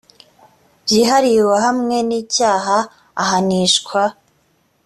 byihariye 0.83 1.39
uwahamwe 1.45 1.97
n 2.07 2.11
icyaha 2.21 2.77
ahanishwa 3.23 4.01